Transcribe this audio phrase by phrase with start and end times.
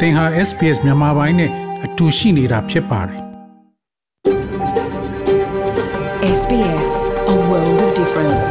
[0.00, 1.50] သင်ဟာ SPS မြန်မာပိုင်းနဲ့
[1.84, 3.20] အတူရှိနေတာဖြစ်ပါတယ်
[6.40, 6.90] SBS
[7.34, 8.48] A world of difference.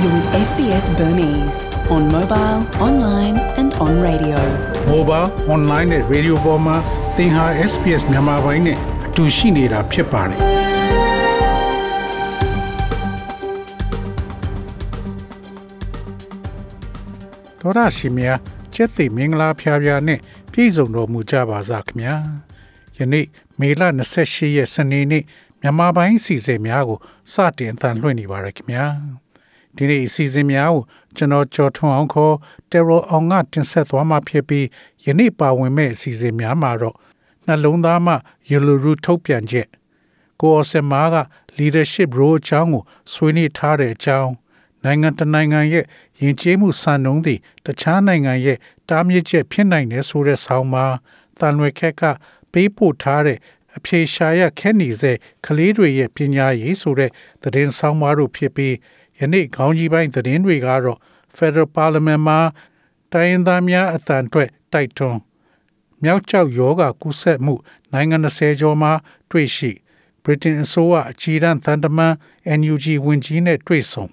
[0.00, 1.58] You're with SBS Burmese
[1.94, 4.38] on mobile, online and on radio.
[4.94, 6.76] mobile online နဲ့ radio ပေါ်မှာ
[7.16, 8.76] သင်ဟာ SPS မြန်မာပိုင်းနဲ့
[9.06, 10.38] အတူရှိနေတာဖြစ်ပါတယ်
[17.60, 18.28] တော်ရရှိမြ
[18.75, 20.19] ကျက်သိမင်္ဂလာဖျားဖျားနဲ့
[20.51, 22.15] ပြည့်စုံတော်မူကြပါစားခင်ဗျာ
[22.97, 23.25] ယနေ့
[23.59, 23.81] မေလ
[24.19, 25.23] 28ရက်စနေနေ့
[25.61, 26.99] မြန်မာပိုင်းစီစဉ်များကို
[27.33, 28.85] စတင်အသံလွှင့်နေပါရခင်ဗျာ
[29.75, 30.83] ဒီနေ့အစီအစဉ်များကို
[31.17, 32.35] ကျွန်တော်ကြော်ထွန်းအောင်ခေါ်
[32.71, 34.65] တယ်ရိုအောင်ကတင်ဆက်သွားမှာဖြစ်ပြီး
[35.05, 36.95] ယနေ့ပါဝင်မဲ့အစီအစဉ်များမှာတော့
[37.45, 38.13] နှလုံးသားမှ
[38.49, 39.67] ယလူရူထုတ်ပြန်ချက်
[40.39, 41.15] ကိုအော်စမာက
[41.57, 44.31] leadership role အကြောင်းကိုဆွေးနွေးထားတဲ့အကြောင်း
[44.83, 45.85] နိုင်ငံတနိုင်ငံရဲ့
[46.21, 48.57] ယဉ်ကျေးမှုစံနှုန်းတွေတခြားနိုင်ငံရဲ့
[48.89, 50.85] တားမြစ်ချက်ဖြစ်နိုင်တယ်ဆိုတဲ့ဆောင်းပါ
[51.39, 52.03] တန်လွယ်ခက်က
[52.51, 53.37] ပေးပို့ထားတဲ့
[53.77, 55.11] အဖြေရှာရခက်နေစေ
[55.45, 57.11] ကလေးတွေရဲ့ပညာရေးဆိုတဲ့
[57.43, 58.75] သတင်းဆောင်ပါတို့ဖြစ်ပြီး
[59.19, 60.99] ယနေ့ခေါင်းကြီးပိုင်းသတင်းတွေကတော့
[61.37, 62.39] Federal Parliament မှာ
[63.13, 65.19] တိုင်းရင်းသားများအသံအတွက်တိုက်တွန်း
[66.03, 67.53] မြောက်ကျောက်ယောဂကူးစက်မှု
[67.93, 68.91] နိုင်ငံ20ကျော်မှာ
[69.31, 69.71] တွေ့ရှိ
[70.23, 72.13] Britain အစိုးရအကြီးတန်းသံတမန်
[72.59, 74.05] NUG ဝန်ကြီးနဲ့တွေ့ဆုံ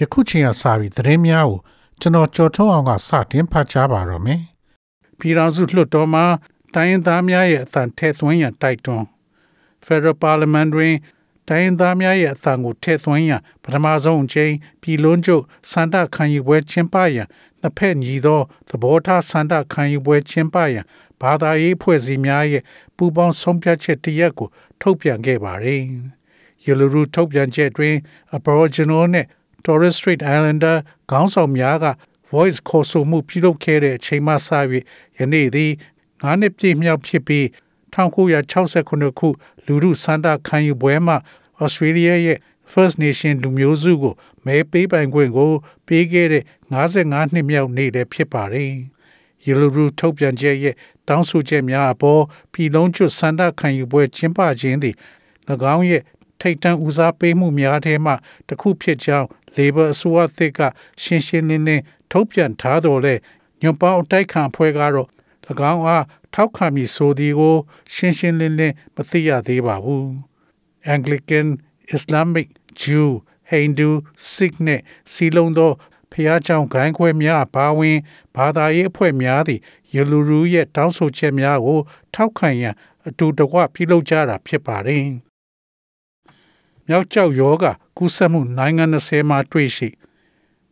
[0.00, 1.58] ယခုချိန်ကစပြီးသတင်းများကို
[2.00, 4.40] ကျွန်တော်ကြော်ထုတ်အောင်ကစတင်ဖတ်ကြားပါတော့မယ်။
[5.18, 6.24] ပြည်ထောင်စုလွှတ်တော်မှာ
[6.74, 9.06] တိုင်းရင်းသားများရဲ့အသံထည့်သွင်းရန်တိုက်တွန်း
[9.86, 10.94] Federal Parliament တွင်
[11.48, 17.28] တိုင်းရင်းသားများရဲ့အသံကိုထည့်သွင်းရန်ပထမဆုံးအကြိမ်ပြည်လုံးကျုပ်စန္ဒခံယူပွဲကျင်းပရန်
[17.60, 20.84] နှစ်ဖက်ညီသောသဘောထားစန္ဒခံယူပွဲကျင်းပရန်
[21.20, 22.62] ဘာသာရေးဖွဲ့စည်းများရဲ့
[22.96, 24.48] ပူးပေါင်းဆုံးဖြတ်ချက်တရက်ကို
[24.80, 25.82] ထုတ်ပြန်ခဲ့ပါတယ်။
[26.64, 27.94] Yellow ထုတ်ပြန်ချက်တွင်
[28.36, 29.26] Aboriginal နဲ့
[29.66, 30.76] Torres Strait Islander
[31.10, 31.86] ခေါင်းဆောင်များက
[32.32, 34.48] voice ခေါ်ဆိုမှုပြုလုပ်ခဲ့တဲ့အချိန်မှစ၍
[35.18, 35.72] ယနေ့သည်
[36.04, 37.44] 9နှစ်ပြည့်မြောက်ဖြစ်ပြီး
[37.94, 39.28] 1969ခု
[39.66, 41.16] လူမှုစန္ဒခံယူပွဲမှာ
[41.62, 42.38] Australia ရဲ့
[42.72, 44.14] First Nation လူမျိုးစုကို
[44.46, 45.52] မဲပေးပိုင်ခွင့်ကို
[45.86, 48.72] ပေးခဲ့တဲ့55နှစ်မြောက်နေ့လည်းဖြစ်ပါတယ်။
[49.46, 50.74] Yellow ထုတ်ပြန်ချက်ရဲ့
[51.08, 52.22] တောင်းဆိုချက်များအပေါ်
[52.52, 54.94] ပြည်လုံးကျွတ်စန္ဒခံယူပွဲကျင်းပခြင်းသည်၎
[55.74, 56.02] င်းရဲ့
[56.40, 58.12] ထိတ်တန့်ဦးစားပေးမှုများထဲမှ
[58.48, 59.26] တစ်ခုဖြစ်ကြောင်း
[59.56, 60.60] Labor အစိုးရသစ်က
[61.02, 63.14] ရှင်းရှင်းလင်းလင်းထုတ်ပြန်ထားတော်လဲ
[63.62, 65.08] ညွန်ပေါင်းအတိုက်ခံအဖွဲ့ကတော့၎
[65.72, 66.04] င်းအား
[66.34, 67.56] ထောက်ခံမည်ဆိုသည်ကို
[67.94, 70.08] ရှင်းရှင်းလင်းလင်းမသိရသေးပါဘူး
[70.94, 71.48] Anglican
[71.94, 72.48] Islamic
[72.80, 73.08] Jew
[73.50, 73.90] Hindu
[74.32, 74.80] Sikh နဲ့
[75.12, 75.72] စီလုံးသော
[76.12, 77.98] ဖျားကြောင်ဂိုင်းခွဲများဘာဝင်
[78.36, 79.60] ဘာသာရေးအဖွဲ့များသည့်
[79.94, 81.80] ယေလူရူရဲ့တောင်းဆိုချက်များကို
[82.14, 82.74] ထောက်ခံရန်
[83.06, 85.06] အတူတကွပြုလုပ်ကြတာဖြစ်ပါတယ်။
[86.88, 87.64] မြောက်ကျောက်ယောဂ
[87.96, 89.88] ကူးစက်မှုနိုင်ငံ20မှာတွေ့ရှိ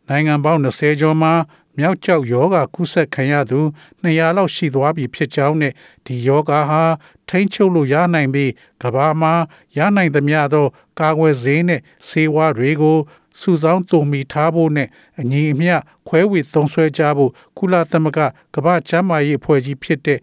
[0.09, 1.33] နိုင်ငံပေါင်း20ကျော်မှာ
[1.77, 3.59] မြောက်ကျောက်ယောဂကူးစက်ခံရသူ
[4.03, 5.73] 200လောက်ရှိသွားပြီဖြစ်ကြောင်းနဲ့
[6.05, 6.83] ဒီယောဂဟာ
[7.29, 8.51] ထိမ့်ချုပ်လို့ရနိုင်ပြီး
[8.83, 9.33] ကမ္ဘာမှာ
[9.77, 10.65] ရနိုင်သမျှသော
[10.99, 12.97] ကာကွယ်ဆေးနဲ့ဆေးဝါးတွေကို
[13.41, 14.89] စုဆောင်းတုံမီထားဖို့နဲ့
[15.19, 15.75] အညီအမျှ
[16.07, 18.19] ခွဲဝေသုံးစွဲကြဖို့ကုလသမဂ္ဂ
[18.55, 20.19] ကမ္ဘာ့ကျန်းမာရေးအဖွဲ့ကြီးဖြစ်တဲ့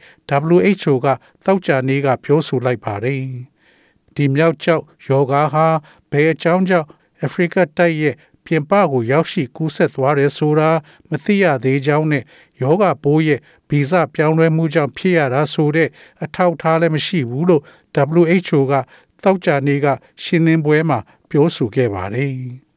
[0.57, 1.07] WHO က
[1.45, 3.23] တောက်ကြနေကပြောဆိုလိုက်ပါတယ်။
[4.17, 5.67] ဒီမြောက်ကျောက်ယောဂါဟာ
[6.11, 6.89] ဘယ်အကြောင်းကြောင့်
[7.23, 8.15] အာဖရိကတိုက်ရဲ့
[8.45, 10.71] ပြင်ပကိုရောက်ရှိကူးစက်သွားတယ်ဆိုတာ
[11.11, 12.25] မသိရသေးကြောင်းနဲ့
[12.63, 15.89] ယောဂပိုးရဲ့ဗီဇပြောင်းလဲမှုကြောင့်ဖြစ်ရတာဆိုတဲ့
[16.25, 17.63] အထောက်ထားလည်းမရှိဘူးလို့
[18.21, 18.73] WHO က
[19.23, 19.87] တောက်ကြနေက
[20.23, 20.99] ရှင်းလင်းပွဲမှာ
[21.31, 22.33] ပြောဆိုခဲ့ပါတယ်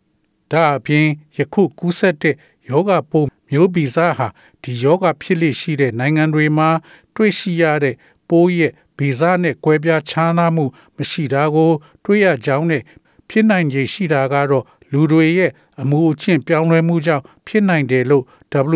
[0.52, 1.06] ။ဒါအပြင်
[1.38, 2.36] ယခုကူးစက်တဲ့
[2.70, 4.28] ယောဂပိုးမျိုးဗီဇဟာ
[4.64, 6.70] ဒီယောဂဖြစ်လိရှိတဲ့နိုင်ငံတွေမှာ
[7.16, 7.96] တွေ့ရှိရတဲ့
[8.30, 10.66] ပိုးရဲ့ ဗီဇနဲ့ကွဲပြားခြားနားမှု
[10.98, 11.72] မရှိတာကို
[12.04, 12.84] တွေ့ရကြောင်းနဲ့
[13.30, 15.52] ဖြစ်နိုင်ခြေရှိတာကတော့လူတွေရဲ့
[15.82, 18.24] အမှုအကျင့်ပြောင်းလဲမှုကြောင့်ဖြစ်နိုင်တယ်လို့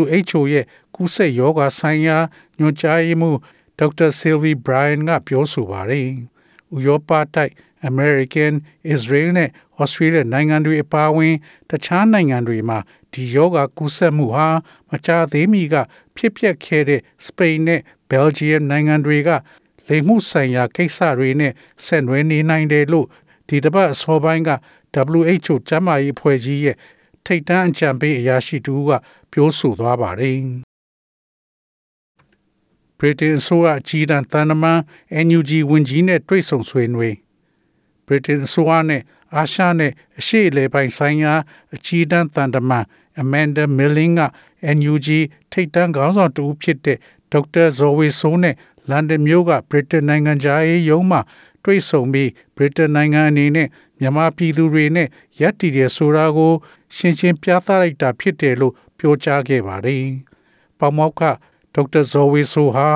[0.04, 0.66] WHO ရဲ့
[0.96, 2.18] ကူးစက်ရောဂါဆိုင်ရာ
[2.58, 3.40] ညွှန်ကြားရေးမှူး
[3.80, 6.08] ဒေါက်တာဆီလ်ဗီဘရိုင်ကပြောဆိုပါတယ်။
[6.76, 7.54] ဥရောပတိုက်
[7.90, 8.54] American,
[8.94, 9.50] Israel နဲ့
[9.82, 11.36] Australia နိုင်ငံတွေအပါအဝင်
[11.70, 12.80] တခြားနိုင်ငံတွေမှာ
[13.14, 14.48] ဒီယောဂကူးစက်မှုဟာ
[14.90, 15.76] မကြာသေးမီက
[16.16, 17.82] ဖြစ်ပျက်ခဲ့တဲ့စပိန်နဲ့
[18.12, 19.30] Belgium နိုင်ငံတွေက
[19.90, 21.54] လိမ်မှုဆိုင်ရာကိစ္စတွေနဲ့
[21.86, 23.08] ဆက်နွယ်နေနိုင်တယ်လို့
[23.48, 24.52] ဒီတစ်ပတ်အစောပိုင်းက
[25.18, 26.76] WHO ကျန်းမာရေးအဖွဲ့ကြီးရဲ့
[27.26, 28.90] ထိပ်တန်းအကြံပေးအရာရှိတူက
[29.32, 30.38] ပြောဆိုသွားပါတယ်။
[32.98, 34.80] Britain ဆိုအကြီးတန်းတန်တမန်
[35.26, 37.16] NUG ဝန်ကြီးနဲ့တွေ့ဆုံဆွေးနွေး
[38.06, 39.02] Britain ဆိုအနဲ့
[39.36, 41.34] အာရှနဲ့အရှေ့အလယ်ပိုင်းဆိုင်ရာ
[41.76, 42.86] အကြီးတန်းတန်တမန်
[43.22, 44.22] Amanda Milling က
[44.78, 45.08] NUG
[45.52, 46.98] ထိပ်တန်းခေါင်းဆောင်တူဖြစ်တဲ့
[47.32, 48.56] ဒေါက်တာဇော်ဝေဆိုးနဲ့
[48.90, 51.20] လန်ဒန်မြို့ကဗြိတိန်နိုင်ငံသားရေးရုံးမှ
[51.64, 53.68] တွေ့ဆုံပြီးဗြိတိန်နိုင်ငံအနေနဲ့
[54.00, 55.08] မြန်မာပြည်သူတွေနဲ့
[55.42, 56.54] ရပ်တည်တဲ့ဆိုတာကို
[56.96, 60.04] ရှင်းရှင်းပြသလိုက်တာဖြစ်တယ်လို့ပြောကြားခဲ့ပါတယ်။
[60.80, 61.22] ပေါမောက်ခ
[61.74, 62.88] ဒေါက်တာဇော်ဝေဆိုဟာ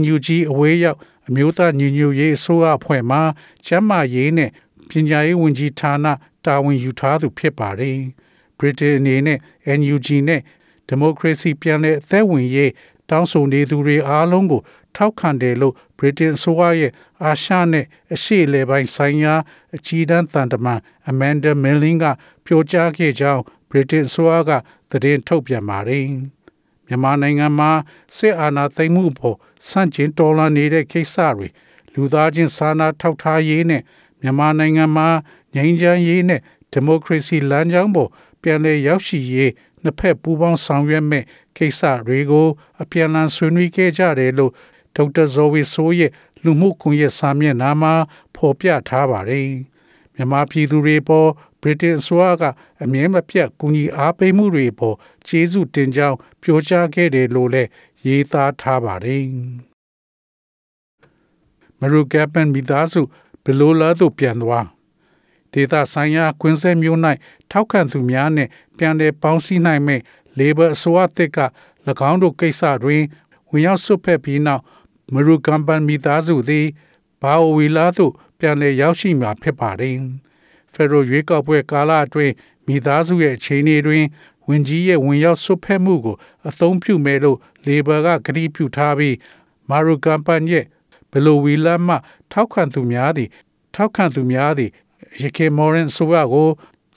[0.00, 0.98] NUG အဝေးရောက်
[1.28, 3.18] အမျိုးသားညီညွတ်ရေးအစိုးရအဖွဲ့မှ
[3.66, 4.50] ကျန်းမာရေးနဲ့
[4.88, 6.06] ပညာရေးဝန်ကြီးဌာန
[6.44, 7.98] တာဝန်ယူထားသူဖြစ်ပါတယ်။
[8.58, 9.38] Britain အနေနဲ့
[9.78, 10.40] NUG နဲ့
[10.86, 12.70] ဒီမိုကရေစီပြန်လည်အသက်ဝင်ရေး
[13.10, 14.60] တောင်းဆိုနေသူတွေအားလုံးကို
[14.96, 16.92] ထောက်ခံတယ်လို့ Britain ဆိုရရဲ့
[17.24, 19.34] အာရှနဲ့အရှေ့အလယ်ပိုင်းဆိုင်ရာ
[19.76, 20.80] အကြီးတန်းတန်တမန်
[21.10, 22.04] Amanda Milling က
[22.44, 24.50] ပြောကြားခဲ့ကြောင်း Britain ဆိုရက
[24.90, 26.04] သတင်းထုတ်ပြန်ပါတယ်။
[26.86, 27.70] မြန်မာနိုင်ငံမှာ
[28.16, 29.36] စစ်အာဏာသိမ်းမှုပေါ်
[29.68, 31.48] ဆန့်ကျင်တော်လှန်နေတဲ့ကိစ္စတွေ
[31.94, 33.82] လူသားချင်းစာနာထောက်ထားရေးနဲ့
[34.20, 35.08] မြန်မာနိုင်ငံမှာ
[35.54, 36.40] ငြိမ်းချမ်းရေးနဲ့
[36.72, 38.10] ဒီမိုကရေစီလမ်းကြောင်းပေါ်
[38.42, 39.52] ပြန်လည်ရောက်ရှိရေး
[39.82, 41.24] နှစ်ဖက်ပူးပေါင်းဆောင်ရွက်မဲ့
[41.56, 42.48] ကိစ္စတွေကို
[42.82, 44.52] အပြန်အလှန်ဆွေးနွေးခဲ့ကြတယ်လို့
[44.96, 46.10] ဒေါက်တာဇော်ဝေဆိုးရဲ့
[46.44, 47.92] လူမှုကွန်ရက်စာမျက်နှာမှာ
[48.34, 49.48] ဖော်ပြထားပါတယ်။
[50.14, 51.28] မြန်မာပြည်သူတွေပေါ်
[51.60, 52.44] ဗြိတိန်အစိုးရက
[52.82, 54.96] အမြဲမပြတ်ကူညီအားပေးမှုတွေပေါ်
[55.26, 57.68] ကျေးဇူးတင်ကြောင်းပြောကြားခဲ့တယ်လို့လည်း
[58.06, 59.22] ရေးသားထားပါတယ်။
[61.80, 63.00] မရူကပန်မိသားစု
[63.44, 64.66] ဘယ်လိုလာသို့ပြန်သွား
[65.52, 66.98] ဒေတာဆိုင်ရာကွင်းဆက်မျိုး၌
[67.50, 70.00] ထောက်ခံသူများနှင့်ပြန်လည်ပေါင်းစည်းနိုင်မဲ့
[70.38, 71.38] Labor အစိုးရသစ်က၎
[72.10, 73.02] င်းတို့ကိစ္စတွင်
[73.50, 74.62] ဝင်ရောက်ဆွတ်ဖက်ပြီးနောက်
[75.12, 76.66] မရူကမ်ပန်မိသားစုသည်
[77.22, 79.96] ဘာအိုဝီလာသို့ပြန်လည်ရောက်ရှိမှာဖြစ်ပါတယ်။
[80.72, 82.34] ဖက်ဒရယ်ရွေးကောက်ပွဲကာလအတွင်း
[82.66, 84.04] မိသားစုရဲ့အခြေအနေတွင်
[84.48, 86.16] ဝင်ကြီးရဲ့ဝင်ရောက်ဆွတ်ဖက်မှုကို
[86.48, 89.16] အသုံးပြုမယ်လို့လေဘာကကတိပြုထားပြီး
[89.68, 90.64] မာရူကမ်ပန်ရဲ့
[91.10, 91.96] ဘလိုဝီလာမှ
[92.32, 93.28] ထောက်ခံသူများသည်
[93.74, 94.70] ထောက်ခံသူများသည်
[95.22, 96.48] ရကေမော်ရင်ဆိုရကို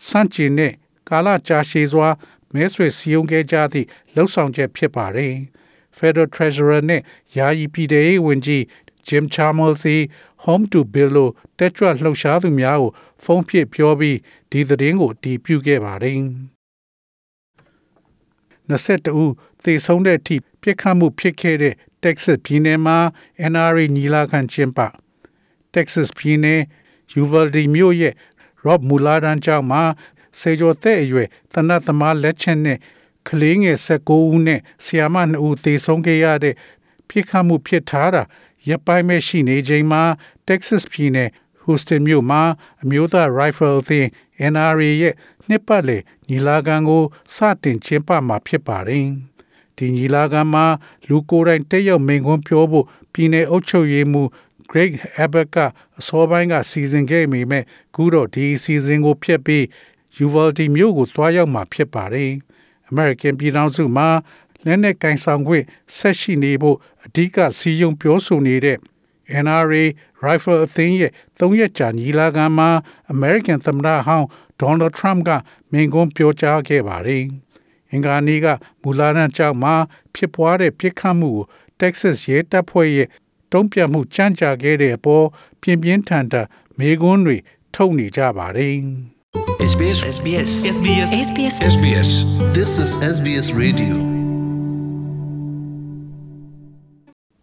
[0.08, 0.74] စန့်ကျင်တဲ့
[1.10, 2.08] ကာလကြာရှည်စွာ
[2.54, 5.36] မဲဆွေစီယုံခဲ့ကြသည့်လှုပ်ဆောင်ချက်ဖြစ်ပါတယ်။
[5.98, 7.02] Federal Treasurer နဲ့
[7.38, 8.62] ယာယီပြည်ထောင်စုဝန်ကြီး
[9.08, 10.02] Jim Chalmers သည်
[10.46, 12.92] Home to Bill လို့တက်ကြွလှုပ်ရှားသူများကို
[13.24, 14.18] ဖုန်းဖြင့်ပြောပြီး
[14.52, 16.20] ဒီသတင်းကိုတည်ပြုခဲ့ပါတယ်။
[18.70, 19.34] 22ဦး
[19.64, 22.98] သေဆုံးတဲ့အထိပြစ်ခတ်မှုဖြစ်ခဲ့တဲ့ Texas ပြည်နယ်မှာ
[23.52, 24.80] NRA ညီလာခံကျင်းပ
[25.76, 26.62] Texas ပြည်နယ်
[27.22, 28.14] Uvalde မြို့ရဲ့
[28.66, 29.84] Rob Muller တန်းကျောင်းမှာ
[30.40, 32.78] စေကျော်သက်အရွယ်သနတ်သမားလက်ချက်နဲ့
[33.28, 36.56] ကလေးငယ်16ဦးနဲ့ဆီယာမ2ဦးသေဆုံးခဲ့ရတဲ့
[37.10, 38.24] ပြစ်ခတ်မှုဖြစ်ထားတာ
[38.68, 40.04] ရပ်ပိုင်းမဲ့ရှိနေချိန်မှာ
[40.48, 41.30] Texas ပြည်နယ်
[41.64, 42.42] Houston မြို့မှာ
[42.84, 44.08] အမျိုးသား Rifle အသင်း
[44.52, 45.14] NRA ရဲ့
[45.48, 47.04] နှစ်ပတ်လည်ညီလာခံကို
[47.36, 49.06] စတင်ကျင်းပမှာဖြစ်ပါတယ်။
[49.78, 50.66] ဒီညီလာခံမှာ
[51.08, 54.30] လူကိုယ်တိုင်တက်ရောက်မိန့်ခွန်းပြောဖို့ပြည်내အုပ်ချုပ်ရေးမှူး
[54.72, 54.92] Greg
[55.24, 55.58] Abbott က
[56.00, 57.64] အစောပိုင်းကစီစဉ်ခဲ့မိမဲ့
[57.96, 59.64] ခုတော့ဒီစီစဉ်ကိုဖျက်ပြီး
[60.24, 62.32] Uvalde မြို့ကိုသွားရောက်မှာဖြစ်ပါတယ်။
[62.92, 64.08] American ပြည်ထောင်စုမှာ
[64.66, 65.66] လက်နက်ကင်ဆောင်ခွင့်
[65.98, 68.78] ဆက်ရှိနေဖို့အဓိကစီယုံပြောဆိုနေတဲ့
[69.44, 69.84] NRA
[70.26, 72.70] Rifle အသင်းရဲ့၃ရက်ကြာညီလာခံမှာ
[73.14, 74.28] American သမ္မတဟောင်း
[74.62, 75.30] Donald Trump က
[75.72, 77.24] မိန့်ခွန်းပြောကြားခဲ့ပါတယ်။
[77.92, 78.48] အင်္ဂါနေ့က
[78.82, 79.76] မူလာနန်ကျောင်းမှာ
[80.16, 81.46] ဖြစ်ပွားတဲ့ပြစ်ခတ်မှုကို
[81.80, 83.08] Texas ရဲတပ်ဖွဲ့ရဲ့
[83.52, 85.26] တုံ့ပြန်မှုကြမ်းကြခဲ့တဲ့အပေါ်
[85.62, 86.48] ပြင်းပြင်းထန်ထန်
[86.78, 87.38] မေးခွန်းတွေ
[87.76, 88.76] ထုတ်နေကြပါတယ်။
[89.60, 92.10] SBS SBS SBS SBS SBS
[92.56, 93.96] This is SBS Radio.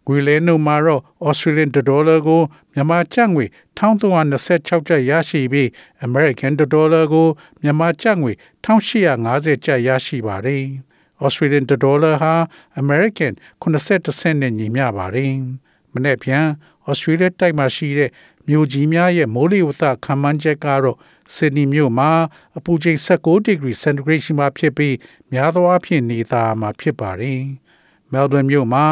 [0.06, 2.40] ငွေလဲနှုန်းမှာတော့ Australian dollar ကို
[2.72, 3.44] မြန်မာကျပ်ငွေ
[3.78, 5.68] 1326ကျပ်ရရှိပြီး
[6.06, 7.26] American dollar ကို
[7.62, 8.32] မြန်မာကျပ်ငွေ
[8.64, 10.64] 1850ကျပ်ရရှိပါတယ်။
[11.24, 12.34] Australian dollar ဟာ
[12.82, 13.32] American
[13.62, 15.32] 80စနစ်နဲ့ညီမျှပါတယ်။
[15.92, 16.46] မနေ့ပြန်
[16.90, 18.10] Australia တိုက်မှာရှိတဲ့
[18.48, 20.98] မြို့ကြီးများရဲ့မိုးလေဝသခန့်မှန်းချက်ကတော့
[21.34, 22.10] ဆစ်ဒနီမြို့မှာ
[22.58, 24.96] အပူချိန်16ဒီဂရီစင်တီဂရိတ်ရှိမှဖြစ်ပြီး
[25.32, 27.40] များသောအားဖြင့်နေသားမှာဖြစ်ပါတယ်။
[28.12, 28.84] Melbourne မြို့မှာ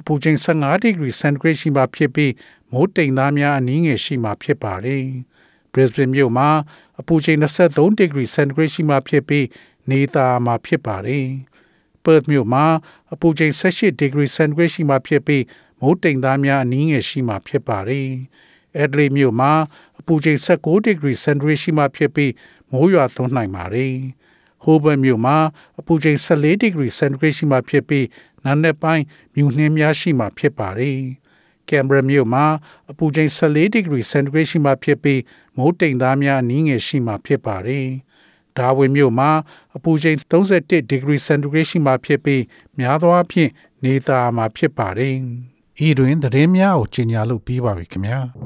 [0.00, 2.32] အပူချိန်15ဒီဂရီစင်တီဂရိတ်ရှိမှဖြစ်ပြီး
[2.72, 5.04] မိုးတိမ်သားများအနည်းငယ်ရှိမှဖြစ်ပါတယ်။
[5.72, 6.48] Brisbane မြို့မှာ
[7.00, 9.46] အပူချိန်23ဒီဂရီစင်တီဂရိတ်ရှိမှဖြစ်ပြီး
[9.90, 11.26] နေသားမှာဖြစ်ပါတယ်။
[12.04, 12.64] Perth မြို့မှာ
[13.12, 15.42] အပူချိန်18ဒီဂရီစင်တီဂရိတ်ရှိမှဖြစ်ပြီး
[15.80, 18.08] မိုးတိမ်သားများအနည်းငယ်ရှိမှဖြစ်ပါတယ်။
[18.82, 19.52] Adelaide မြို့မှာ
[19.98, 22.32] အပူချိန်16ဒီဂရီစင်တီဂရိတ်ရှိမှဖြစ်ပြီး
[22.72, 23.94] မိုးရွာသွန်းနိုင်ပါတယ်။
[24.64, 25.36] Hobart မြို့မှာ
[25.78, 28.06] အပူချိန်14ဒီဂရီစင်တီဂရိတ်ရှိမှဖြစ်ပြီး
[28.44, 29.04] နာနဲ့ပိုင်း
[29.34, 30.98] မြူနှင်းများရှိမှဖြစ်ပါတယ်။
[31.68, 32.44] Canberra မြို့မှာ
[32.90, 35.20] အပူချိန်14ဒီဂရီစင်တီဂရိတ်ရှိမှဖြစ်ပြီး
[35.56, 37.86] မိုးတိမ်သားများအနည်းငယ်ရှိမှဖြစ်ပါတယ်။
[38.56, 39.30] ဒါဝင်မြို့မှာ
[39.76, 42.42] အပူချိန်31ဒီဂရီစင်တီဂရိတ်ရှိမှဖြစ်ပြီး
[42.78, 43.50] များသောအားဖြင့်
[43.84, 45.16] နေသားမှာဖြစ်ပါတယ်။
[45.86, 48.20] ဤတွင်သတင်းများကိုကြီးညာလို့ပြီးပါပြီခင်ဗျာ။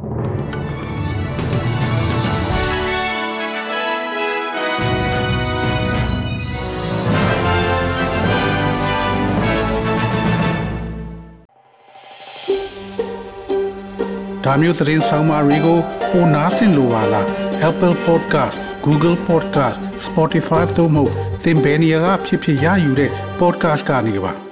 [14.44, 15.78] ဒါမျိုးသတင်းဆောင်မတွေကို
[16.10, 17.26] ပိုနားဆင်လိုပါလား
[17.68, 21.04] Apple Podcast Google Podcast Spotify တို့မှာ
[21.42, 23.10] သင်ပင်ရာဖြစ်ဖြစ်ရယူတဲ့
[23.40, 24.51] podcast ကနေပါ